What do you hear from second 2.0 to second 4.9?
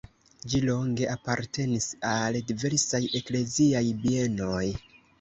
al diversaj ekleziaj bienoj.